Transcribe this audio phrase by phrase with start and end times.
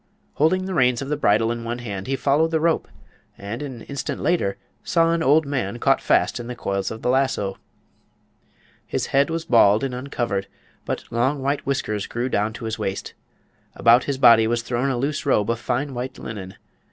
[0.33, 2.87] Holding the reins of the bridle in one hand, he followed the rope,
[3.37, 7.09] and an instant later saw an old man caught fast in the coils of the
[7.11, 7.59] lasso.
[8.87, 10.47] His head was bald and uncovered,
[10.85, 13.13] but long white whiskers grew down to his waist.
[13.75, 16.55] About his body was thrown a loose robe of fine white linen.